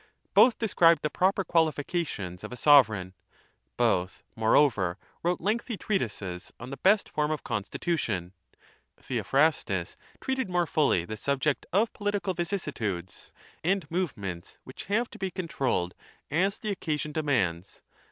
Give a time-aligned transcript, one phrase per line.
[0.33, 4.97] Both described the proper qualifications of a sovereigiijbothmoreoveriwrote
[5.39, 8.33] lengthy treatises on the best form of constitution
[8.99, 13.31] ;Theophrastus treated a fully the subject of political vicissitudes
[13.63, 13.79] a
[14.15, 15.93] ments wliich have to be controlled
[16.31, 16.75] as the o
[17.21, 17.83] mands.